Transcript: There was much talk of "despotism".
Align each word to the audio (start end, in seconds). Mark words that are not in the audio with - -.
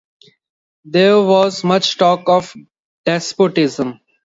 There 0.83 1.21
was 1.21 1.63
much 1.63 1.99
talk 1.99 2.27
of 2.27 2.55
"despotism". 3.05 3.99